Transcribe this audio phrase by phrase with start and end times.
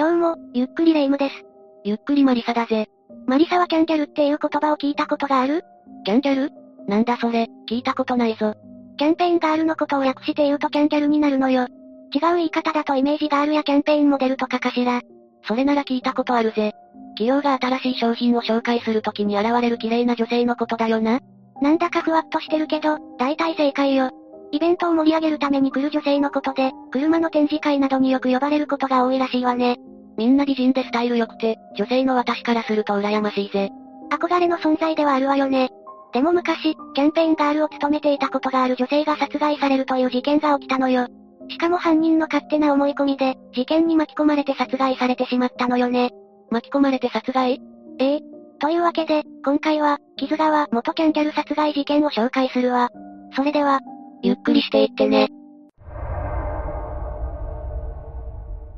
[0.00, 1.34] どうも、ゆっくりレ夢ムです。
[1.82, 2.86] ゆっくりマリサだぜ。
[3.26, 5.64] マリサはキャンギャルっていう言葉を聞いたことがある？
[6.04, 6.52] キャンギャル？
[6.86, 8.54] なんだそれ、聞いたことないぞ。
[8.96, 11.66] キャンペーンガールのことを略して言うとキャンギャルになるのよ。
[12.14, 15.02] 違う言い方だとイメージガールやキャンペーンモデルとかかしら。
[15.48, 16.74] それなら聞いたことあるぜ。
[17.16, 21.18] 企業が新しい商品を紹介するときに現れる綺麗な女性のことだよな。
[21.60, 24.12] なんだかふわっとしてるけど、大体正解よ。
[24.50, 29.76] イベントを盛り上げるために来る女性のことで、車の展示会などによく呼ばれることが多いらしいわね。
[30.16, 33.70] みんな美人でスタイル良くて、女性の私からすると羨ましいぜ。
[34.10, 35.68] 憧れの存在ではあるわよね。
[36.12, 41.06] でも昔、キャンペーンガールを務めていたことがある女性が殺害されるという事件が起きたのよ。
[41.50, 46.10] しかも犯人の勝手な思い込みで、事件に巻き込まれて殺害されてしまったのよね。
[46.50, 47.60] 巻き込まれて殺害？
[47.98, 48.14] え？
[48.16, 48.20] え。
[48.58, 52.88] というわけで、今回は、木津川元キャンギャル殺害事件を紹介するわ。
[53.36, 53.80] それでは、
[54.22, 55.28] ゆっくりしていってね。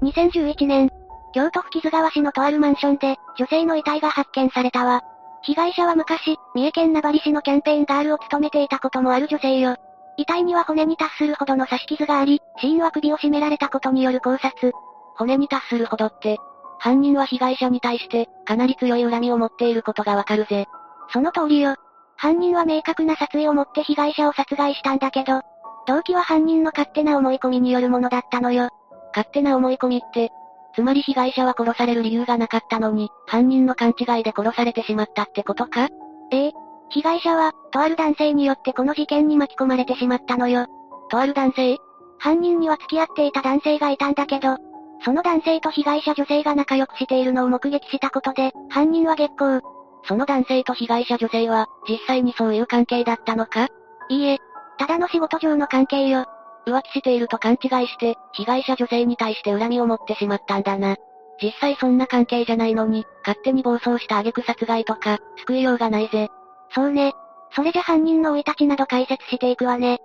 [0.02, 0.88] 2011年、
[1.34, 5.02] 京都府木津川市のとあるマンションで、女性の遺体が発見されたわ。
[5.42, 9.76] 被害者は昔、三重県名張市のキャンペーンガールを務めていたこともある女性よ。
[10.16, 14.72] 遺体には骨に達するほどの刺し傷があり、死因は首を絞められたことによる考察。
[15.16, 16.38] 骨に達するほどって、
[16.78, 20.66] 犯人は被害者に対して、かなり強い恨みを持っていることがわかるぜ。
[21.12, 21.76] その通りよ。
[22.21, 25.40] 犯人は明確な殺意を持って被害者を殺害したんだけど、
[25.87, 28.68] 動機は犯人の勝手な思い込みによるものだったのよ。
[29.16, 30.30] 勝手な思い込みって、
[30.74, 35.88] つまり被害者は殺される理由がなかったのに、犯人の勘違いで殺されてしまったってことか？
[36.30, 36.52] ええ。
[36.90, 40.66] 被害者は、とある男性によってこの事件に巻き込まれてしまったのよ。
[41.09, 41.79] とある男性？
[42.18, 44.59] 犯人には付き合っていた男性がいたんだけど、
[45.02, 49.62] その男性と被害者女性が仲良くしているのを目撃したことで、犯人は激高。
[50.04, 53.68] その男性と被害者女性は、実際にそういう関係だったのか？
[54.09, 54.38] いいえ、
[54.79, 56.24] ただの仕事上の関係よ。
[56.66, 60.96] 浮気していると勘違いして、被害者女性に対して恨みを持ってしまったんだな。
[61.43, 66.28] 実際そんな関係じゃないのに、勝手に暴走した挙句殺害とか、救いようがないぜ。
[66.75, 67.15] そうね。
[67.53, 69.99] それじゃ犯人の生い立ちなど解説していくわね。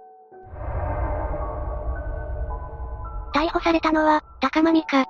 [3.34, 5.06] 逮捕されたのは、高間美香。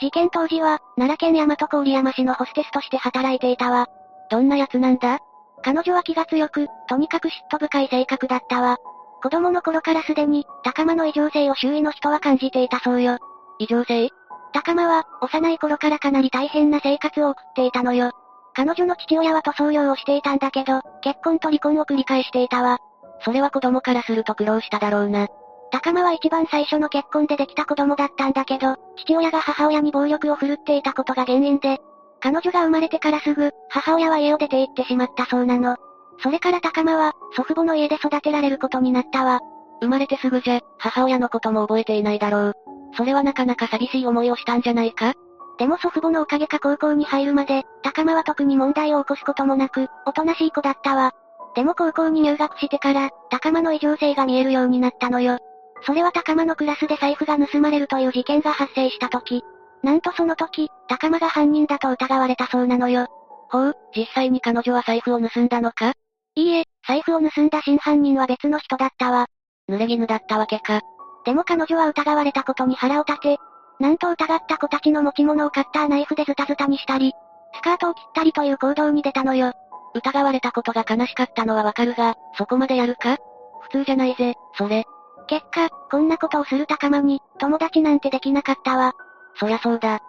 [0.00, 3.86] 事件当時は、奈良県大和郡山市のホステスとして働いていたわ。
[4.30, 5.18] どんな奴なんだ？
[5.62, 8.78] 彼女は気が強く、とにかく嫉妬深い性格だったわ。
[9.22, 13.18] 子供の頃からすでに、高間の異常性を周囲の人は感じていたそうよ。
[13.58, 14.08] 異常性？
[14.52, 18.12] 高間は、幼い頃からかなり大変な生活を送っていたのよ。
[18.54, 22.78] 彼女の父親は塗装業をしていたんだけど、結婚と離婚を繰り返していたわ。
[23.22, 25.28] それは子供からすると苦労しただろうな。
[25.70, 31.78] 高間は一番最初の結婚でできた子供だったんだけど、父親が母親に暴力を振るっていたことが原因で、
[32.22, 35.76] 彼女が生まれてからすぐ、母親は家を出て行ってしまったそうなの。
[36.22, 39.40] それから高間は、祖父母の家で育てられることになったわ。
[39.80, 42.54] 生まれてすぐじゃ、母親のことも覚えていないだろう。
[42.94, 45.14] それはなかなか寂しい思いをしたんじゃないか？
[45.58, 51.12] でも祖父母のおかげか高校に入るまで、高間は特に問題を起こすこともなく、おとなしい子だったわ。
[51.54, 55.38] でも高校に入学してから、高間の異常性が見えるようになったのよ。
[55.82, 59.42] それは高間のクラスで財布が盗まれるという事件が発生した時。
[59.82, 63.06] なんとその時、高間が犯人だと疑われたそうなのよ。
[63.50, 65.92] ほう、実際に彼女は財布を盗んだのか？
[66.36, 69.26] いいえ、財布を盗んだ真犯人は別の人だったわ。
[69.68, 70.80] 濡れ衣だったわけか。
[71.24, 73.38] でも彼女は疑われたことに腹を立て、
[73.78, 77.12] なんと疑った子たちの持ち物をカッターナイフでズタズタにしたり、
[77.54, 79.52] スカートを切ったりという行動に出たのよ。
[79.94, 83.16] 疑われたことが悲しかったのはわかるが、そこまでやるか？
[83.62, 84.84] 普通じゃないぜ、それ。
[85.26, 88.94] 結果、こんなことをする高間に、友達なんてできなかったわ。
[89.36, 90.00] そりゃそうだ。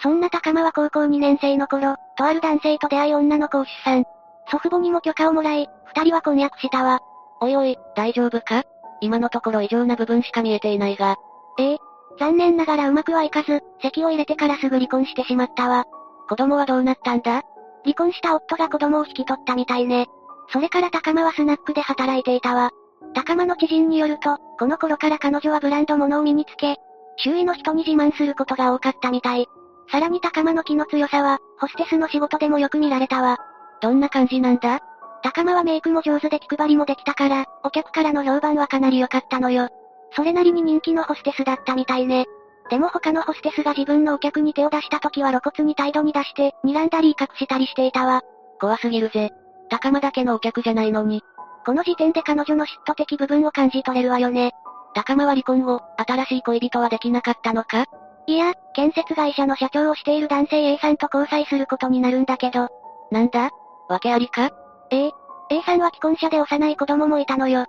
[0.00, 4.04] そんな高間は高校2年生の頃、とある男性と出会い女の子を出産。
[4.50, 7.00] 祖父母にも許可をもらい、二人は婚約したわ。
[7.40, 8.62] おいおい、大丈夫か？
[9.00, 11.16] 今のところ異常な部分しか見えていないが。
[11.58, 11.78] ええ。
[12.18, 15.84] 残念ながらうまくはいかず、籍を入れてからすぐ離婚してしまったわ。
[16.28, 17.42] 子供はどうなったんだ？
[17.84, 20.06] 離婚した夫が子供を引き取ったみたいね。
[20.52, 22.70] それから高間はスナックで働いていたわ。
[23.14, 26.76] 高間の知人によると、この頃から彼女はブランド物を身につけ、
[27.18, 29.46] 周囲の人に自慢することが多かったみたい。
[29.90, 33.38] さらに高間の気の強さは、ホステスの仕事でもよく見られたわ。
[33.80, 34.80] どんな感じなんだ？
[35.22, 39.68] 高間はメイクも上手で気配りもできたから、お客からの評判はかなり良かったのよ。
[40.12, 42.26] それなりに人気のホステスだったみたいね。
[42.70, 48.22] でも他のホステスが自分のお客に手を出した時は露骨に態度に出して、睨んだり隠したりしていたわ。
[48.60, 49.30] 怖すぎるぜ。
[49.70, 51.22] 高間だけのお客じゃないのに。
[51.64, 54.52] この時点で彼女の嫉妬的部分を感じ取れるわよね。
[54.98, 57.84] 高間は離婚後、新しい恋人はできなかったのか？
[58.26, 62.68] いや、建設会社の社長をしている男性 A さんと交際することになるんだけど。
[63.12, 63.50] なんだ？
[63.88, 64.50] 訳ありか？
[64.90, 65.10] ええ。
[65.50, 67.66] A さんは既婚者で幼い子供もいたのよ。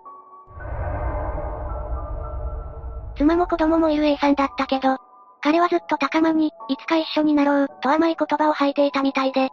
[3.16, 4.98] 妻も子供もいる A さんだったけど、
[5.42, 9.50] 彼はずっと高間に、いつか一緒になろう、と甘い言葉を吐いていたみたいで、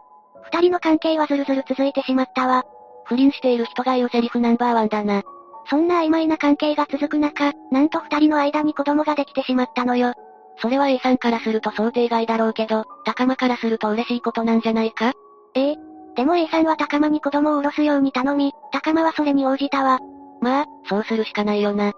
[0.51, 2.63] 二人の関係はずるずる続いてしまったわ。
[3.05, 5.21] 不倫している人が言うセリフナンバーワンだな。
[5.69, 10.13] そんな曖昧な関係が続く中、なんと二人の間に子供ができてしまったのよ。
[10.59, 15.13] それは A さんからすると想定外だろうけど、高間からすると嬉しいことなんじゃないか？
[15.53, 15.75] ええ。
[16.15, 19.99] でも A さんは高間に子供を下ろすように頼み、高間はそれに応じたわ。
[20.41, 21.93] まあ、そうするしかないよな。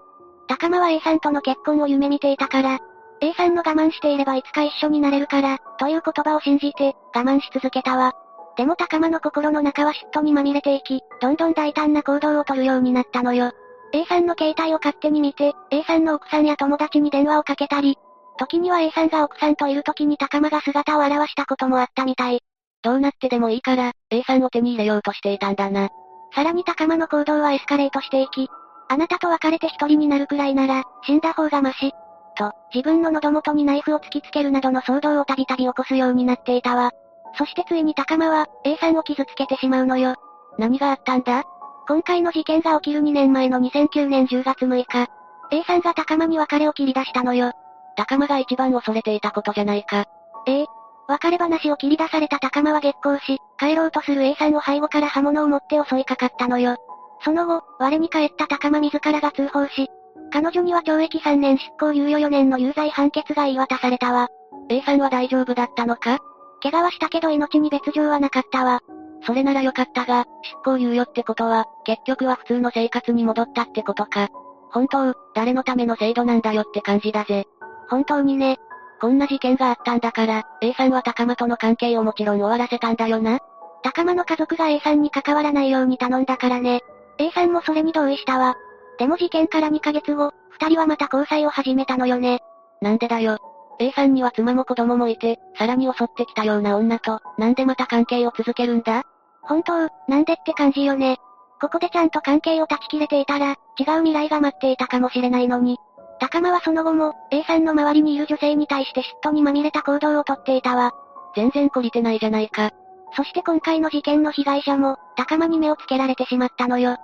[0.48, 2.78] 高間は A さんとの結婚を夢見ていたから、
[3.22, 8.12] A さんの我慢していればいつか一緒になれるから、という言葉を信じて、我慢し続けたわ。
[8.56, 13.52] でも高間の心の中は嫉妬にまみれていき、どんどん大胆な行動をとるようになったのよ。
[13.92, 17.98] A さんの携帯を勝手に見て、A さんの奥さんや友達に電話をかけたり、
[18.38, 22.40] 時には A さんが奥さんといる時に高間が姿を現したこともあったみたい。
[22.82, 25.88] どうなってでもいいから、A さんを手に入れようとしていたんだな。
[26.34, 28.48] さらに高間の行動はエスカレートしていき、
[28.88, 31.92] あなたと別れて一人になるくらいなら、死んだ方がマシ。
[32.36, 36.92] と、自分の喉元にナイフを突きつけるなどの騒動をたびたび起こすようになっていたわ。
[37.36, 40.14] そしてついに高間は、A さんを傷つけてしまうのよ。
[40.58, 41.44] 何があったんだ？
[41.90, 45.08] 今回の事件が起きる2年前の2009年10月6日、
[45.50, 47.50] A さんが高間に別れを切り出したのよ。
[47.96, 50.04] 高間が一番恐れていたことじゃないか。
[50.46, 50.66] ええ。
[51.08, 56.76] 別れ話を切り出された高間は激高し、帰ろうとする A さんを背後から刃物を持って襲いかかったのよ。
[57.24, 59.88] その後、我に返った高間自らが通報し、
[60.32, 64.28] 彼女には懲役3年執行猶予4年の有罪判決が言い渡されたわ。
[64.68, 66.20] A さんは大丈夫だったのか？
[66.62, 68.80] 怪我はしたけど命に別状はなかったわ。
[69.26, 74.28] それならよかったが、執行猶予ってことは、結局は普通の生活に戻ったってことか。
[74.70, 77.46] 本当、誰のための制度なんだよって感じだぜ。
[77.88, 78.58] 本当にね。
[79.00, 83.40] こんな事件があったんだから、A さんは高間との関係をもちろん終わらせたんだよな。
[83.82, 86.82] 高間の家族が A さんに関わらないように頼んだからね。
[87.18, 88.54] A さんもそれに同意したわ。
[88.98, 92.40] でも事件から2ヶ月後、二人はまた交際を始めたのよね。
[92.82, 93.38] なんでだよ。
[93.80, 99.04] A さんには妻も子供もいて、さらに襲ってきたような女と、なんでまた関係を続けるんだ？
[99.42, 101.16] 本当、なんでって感じよね。
[101.60, 103.56] ここでちゃんと関係を断ち切れていたら、違う
[104.02, 105.78] 未来が待っていたかもしれないのに。
[106.20, 110.92] 高間はその後も、A さんの周りにいる女性に対して嫉妬にまみれた行動をとっていたわ。
[111.34, 112.70] 全然懲りてないじゃないか。
[113.16, 116.98] そして今回の事件の被害者も、高間に目をつけられてしまったのよ。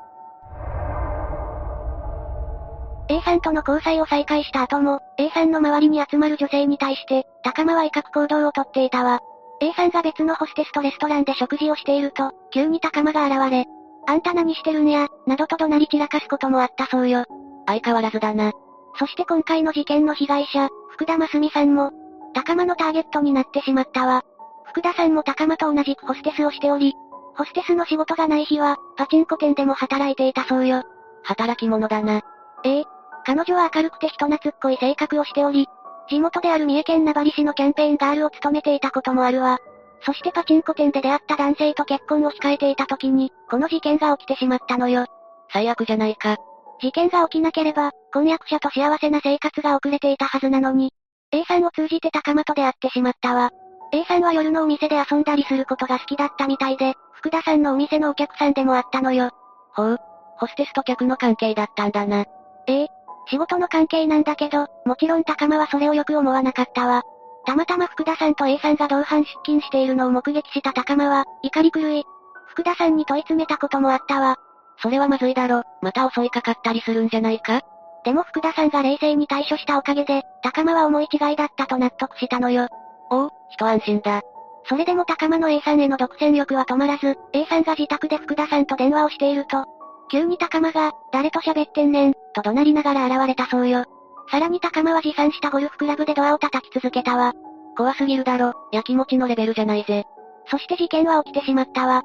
[3.08, 9.20] A さんとの交際を再開した後も、A さんの周りに集まる女性に対して、高間は威嚇行動をとっていたわ。
[9.61, 13.67] A さんが別のホステスとレストランで食事をしていると、急に高間が現れ、
[14.08, 17.25] あんた何してるんや、などと怒鳴り散らかすこともあったそうよ。
[17.67, 18.53] 相変わらずだな。
[18.99, 21.93] そして今回の事件の被害者、福田真澄さんも、
[22.35, 24.23] 高間のターゲットになってしまったわ。
[24.64, 26.94] 福田さんも高間と同じくホステスをしており、
[27.37, 30.82] ホステスの仕事がない日は、パチンコ店でも働いていたそうよ。
[31.23, 32.23] 働き者だな。
[32.64, 32.85] ええ、
[33.26, 35.67] 彼女は明るくて人懐っこい性格をしており、
[36.08, 39.58] 地元である三重県名張市のキャンペーンガールを務めていたこともあるわ。
[40.02, 45.06] そしてパチンコ店で出会った男性と結婚を控えていた時に、この事件が起きてしまったのよ。
[45.52, 46.37] 最悪じゃないか。
[46.81, 50.93] 事件が起きなければ、婚約者と幸せな生活が遅れていたはずなのに、
[51.32, 53.50] A さんを通じて高間と出会ってしまったわ。
[53.93, 59.31] A さんは夜のお店で遊んだりすることが好きだったみたいで、福田さんのお店のお客さんでもあったのよ。
[59.75, 59.99] ほう。
[60.38, 62.25] ホステスと客の関係だったんだな。
[62.69, 62.88] ええ、
[63.28, 67.02] 仕事の関係なんだけど、もちろん高間はそれをよく思わなかったわ。
[67.44, 72.05] たまたま福田さんと A さんが同伴出勤しているのを目撃した高間は、怒り狂い。
[72.48, 74.36] 福田さんに問い詰めたこともあったわ。
[74.82, 77.62] それはまずいだろ、また襲いかかったりするんじゃないか？
[78.05, 82.69] でも福田さんが冷静に対処したおかげで、高間は思い違いだったと納得したのよ。
[83.10, 84.22] おお、一安心だ。
[84.69, 89.65] それでも高間の A さんへの独占欲は止まらず、A さんが自宅で福田さんと電話をしていると、
[90.10, 93.84] 急に高間が、誰と喋ってんねん、と怒鳴りながら現れたそうよ。
[94.31, 97.32] さらに高間は持参したゴルフクラブでドアを叩き続けたわ。
[97.77, 100.05] 怖すぎるだろ、やきもちのレベルじゃないぜ。
[100.48, 102.03] そして事件は起きてしまったわ。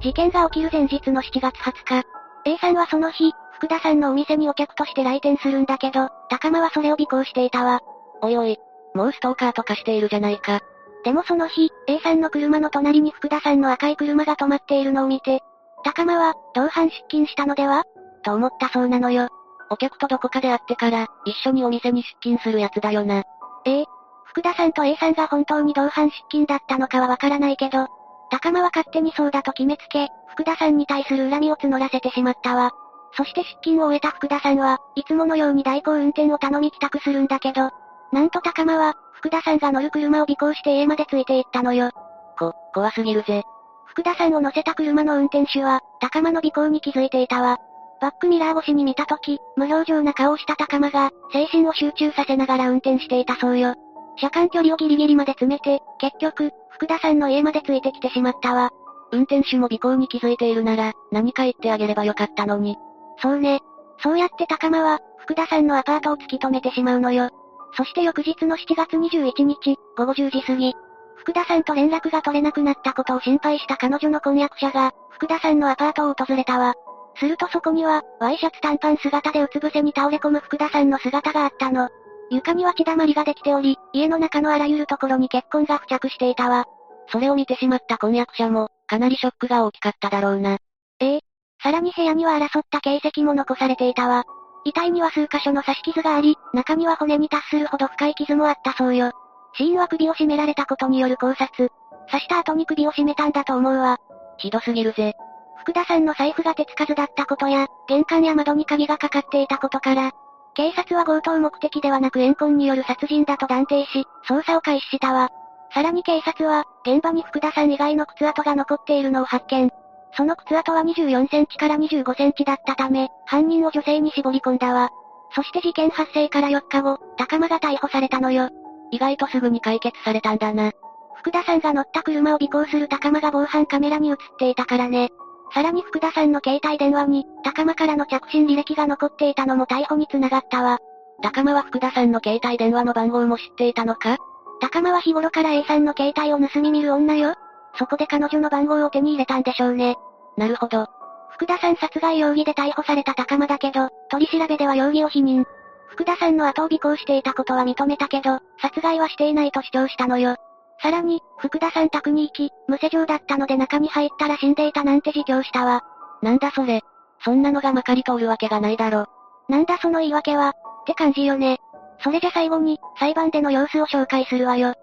[0.00, 2.06] 事件が起きる前日の7月20日、
[2.44, 7.80] A さんはその日、福田さんのお店にお客として来店するんだけど、高間はそれを尾行していたわ。
[8.22, 8.58] おいおい、
[8.94, 10.60] もうストーカーとかしているじゃないか。
[11.04, 15.40] でもその日、A さんの車の隣に福田さんの赤い車が止まっているのを見て、
[15.84, 17.84] 高間は、同伴出勤したのでは？
[18.24, 19.28] と思ったそうなのよ。
[19.70, 23.22] お客とどこかで会ってから、一緒にお店に出勤するやつだよな。
[23.66, 23.84] ええ。
[24.24, 27.86] 福田さんと A さんが本当に同伴出勤だったのかはわからないけど、
[28.30, 32.72] 高間は勝手にそうだと決めつけ、福田さんに対する恨みを募らせてしまったわ。
[33.16, 37.70] そして出勤を終えた福田さんは、いつものように代行運転を頼み帰宅するんだけど、
[38.14, 41.90] なんと高間は、福田さんが乗る車を尾行して家までついて行ったのよ。
[42.38, 43.42] こ、怖すぎるぜ。
[43.86, 47.58] 福田さんを乗せた車の運転手は、高間の尾行に気づいていたわ。
[48.00, 53.74] バックミラー越しに見たとき、無表情な顔をした高間が、精神を集中させながら運転していたそうよ。
[54.16, 58.70] 車間距離をギリギリまで詰めて、結局、福田さんの家までついてきてしまったわ。
[59.10, 62.76] 運転手も尾行に気づいているなら、何か言ってあげればよかったのに。
[63.18, 63.58] そうね。
[63.98, 67.30] そうやって高間は、福田さんのアパートを突き止めてしまうのよ。
[67.76, 70.74] そして翌日の7月21日、午後10時過ぎ、
[71.16, 76.74] 福田さんと連絡が取れなくなったことを心配した彼女の婚約者が、福田さんのアパートを訪れたわ。
[77.16, 81.88] するとそこには、ワイシャツ短パン姿でうつ伏せに倒れ込む福田さんの姿があったの。
[82.30, 86.66] 床には血だまりができており、家の中のあらゆるところに血痕が付着していたわ。
[87.08, 90.58] それを見てしまった婚約者も、かなりショックが大きかっただろうな。
[91.00, 91.20] ええ。
[91.62, 94.24] さらに部屋には争った形跡も残されていたわ。
[94.64, 99.12] 遺体には数箇所の刺し傷があり、中には骨に達するほど深い傷もあったそうよ。
[99.54, 101.70] 死因は首を絞められたことによる考察。
[102.10, 103.98] 刺した後に首を絞めたんだと思うわ。
[104.38, 105.14] ひどすぎるぜ。
[105.60, 110.12] 福田さんの財布が手つかずだったことや、玄関や窓に鍵がかかっていたことから、
[110.54, 115.30] 警察は強盗目的ではなく怨恨による殺人だと断定し、捜査を開始したわ。
[115.72, 119.70] さらに警察は、現場に福田さん以外の靴跡が残っているのを発見。
[120.16, 124.90] その靴跡は24センチから25センチだったため、犯人を女性に絞り込んだわ。
[125.34, 128.48] そして事件発生から4日後、高間が逮捕されたのよ。
[128.90, 130.70] 意外とすぐに解決されたんだな。
[131.16, 135.10] 福田さんが乗った車を尾行する高間が防犯カメラに映っていたからね。
[135.52, 140.78] さらに福田さんの携帯電話に、高間からの着信履歴が残っていたのも逮捕につながったわ。
[141.22, 144.18] 高間は福田さんの携帯電話の番号も知っていたのか？
[144.60, 147.34] 高間は日頃から A さんの携帯を盗み見る女よ。
[147.78, 149.96] そこで彼女の番号を手に入れたんでしょうね。
[150.36, 150.86] なるほど。
[151.30, 155.44] 福田さん殺害容疑で逮捕された高間だけど、取り調べでは容疑を否認。
[155.88, 160.36] 福田さんの後を尾行していたことは認めたけど、殺害はしていないと主張したのよ。
[160.80, 165.82] さらに、福田さん宅に行き、無施錠だったので中に入ったら死んでいたなんて自供したわ。
[166.22, 166.82] なんだそれ。
[167.24, 169.06] そんなのがまかり通るわけがないだろ。
[169.48, 170.52] なんだその言い訳は、っ
[170.86, 171.58] て感じよね。
[172.00, 174.74] それじゃ最後に、裁判での様子を紹介するわよ。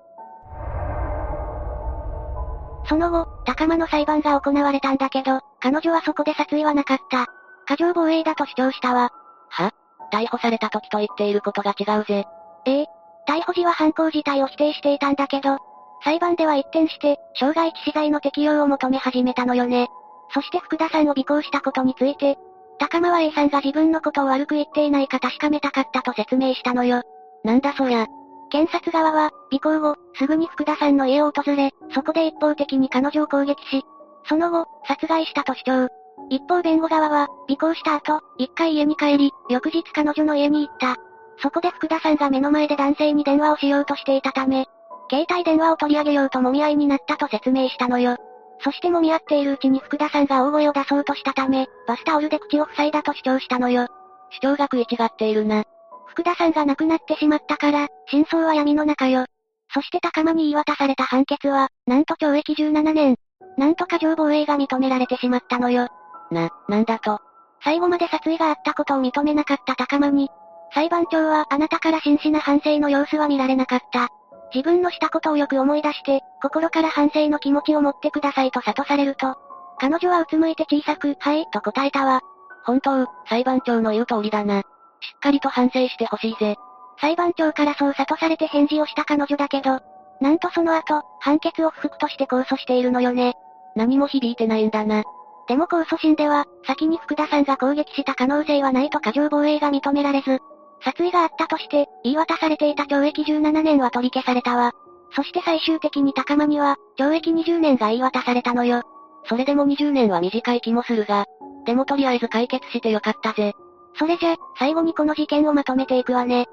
[2.92, 7.28] その後、高間の裁判が行われたんだけど、彼女はそこで殺意はなかった。
[7.66, 9.12] 過剰防衛だと主張したわ。
[9.48, 9.72] は？
[10.12, 12.26] 逮捕された時と言っていることが違うぜ。
[12.66, 12.86] ええ。
[13.30, 15.58] 逮捕時は犯行自体を否定していたんだけど、
[16.04, 19.88] 裁判では一転して、傷害致死罪の適用を求め始めたのよね。
[20.34, 22.38] そして福田さんを尾行したことについて、
[22.78, 27.04] 高間は A さんが自分のことを悪く言っていないか確かめたかったと説明したのよ。
[27.46, 28.06] なんだそりゃ。
[28.52, 33.84] 検察側は、尾行後、すぐに福田さんの家を訪れ、そこで一方的に彼女を攻撃し、
[34.26, 35.88] その後、殺害したと主張。
[36.30, 40.98] 一方弁護側は、尾行した後、一回家に帰り、翌日彼女の家に行った。
[41.42, 44.66] そこで福田さんが目の前で男性に電話をしようとしていたため、
[45.10, 48.18] 携帯電話を取り上げようと揉み合いになったと説明したのよ。
[48.64, 53.88] そして揉み合っているうちに福田さんが大声を出そうとしたため、バスタオルで口を塞いだと主張したのよ。
[54.30, 55.64] 主張が食い違っているな。
[56.12, 59.26] 福田さんが亡くなってしまったから、真相は闇の中よ。
[59.74, 63.16] そして高間に言い渡された判決は、なんと懲役17年。
[63.58, 65.88] なんとか上防衛が認められてしまったのよ。
[66.30, 67.20] な、なんだと。
[67.64, 70.30] 最後まで殺意があったことを認めなかった高間に、
[70.74, 74.10] 裁判長はあなたから真摯な反省の様子は見られなかった。
[74.54, 79.36] 自分のしたことをよく思い出して、心から反省の気持ちを持ってくださいと諭されると、
[79.80, 82.22] 彼女はうつむいて小さく、はい、と答えたわ。
[82.66, 84.64] 本当、裁判長の言う通りだな。
[85.02, 86.56] しっかりと反省してほしいぜ。
[87.00, 89.80] 裁判長からそう諭されて返事をした彼女だけど、
[90.22, 93.34] なんとその後、判決を不服として控訴しているのよね。
[93.76, 95.04] 何も響いてないんだな。
[95.48, 100.40] でも控訴審では、先に福田さんが攻撃した可能性はないと過剰防衛が認められず、
[100.84, 104.72] 殺意があったとして、言い渡されていた懲役17年は取り消されたわ。
[105.16, 108.84] そして最終的に高間には、懲役20年が言い渡されたのよ。
[109.26, 111.26] それでも20年は短い気もするが、
[111.66, 113.54] でもとりあえず解決してよかったぜ。
[113.96, 116.48] それじゃ、最後にこの事件をまとめていくわね。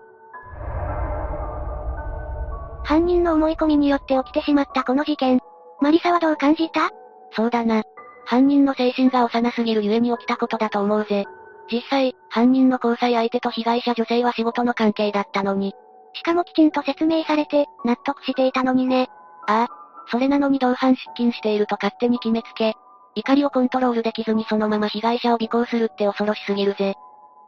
[2.84, 5.40] 犯人の思い込みによって起きてしまったこの事件。
[5.80, 6.90] マリサはどう感じた？
[7.32, 7.82] そうだな。
[8.24, 11.24] 犯人の精神が幼すぎるゆえに起きたことだと思うぜ。
[11.70, 15.74] 実際、犯人の交際相手と被害者女性は仕事の関係だったのに。
[16.14, 19.08] しかもきちんと説明されて、納得していたのにね。
[19.46, 19.74] ああ。
[20.10, 22.72] それなのに同伴出勤していると勝手に決めつけ、
[23.14, 26.94] 怒りをコントロールできずにそのまま被害者を尾行するって恐ろしすぎるぜ。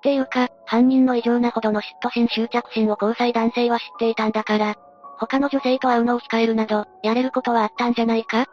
[0.01, 4.75] っていうか、犯人の異常なほどの嫉妬心執着心を交際男性は知っていたんだから、
[5.19, 8.47] 他の女性と会うのを控えるなど、やれることはあったんじゃないか？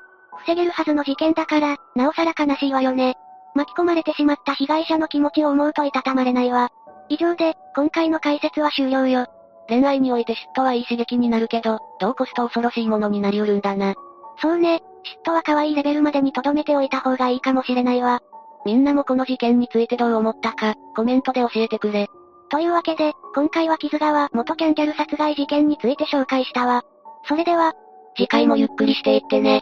[0.46, 3.16] 防げるはずの事件だから、なおさら悲しいわよね。
[3.56, 6.70] 巻き込まれてしまった被害者の気持ちを思うといたたまれないわ。
[7.08, 9.28] 以上で、今回の解説は終了よ。
[9.70, 13.96] 恋愛において嫉妬はいい刺激になるけど、どうこすと恐ろしいものになりうるんだな。
[14.42, 14.82] そうね、
[15.26, 18.22] 嫉妬は可愛いレベルまでに留めておいた方がいいかもしれないわ。
[18.66, 22.08] みんなもこの事件についてどう思ったか、コメントで教えてくれ。
[22.50, 26.84] というわけで、今回は木津川元キャンギャル殺害事件について紹介したわ。
[27.28, 27.74] それでは、
[28.16, 29.62] 次回もゆっくりしていってね。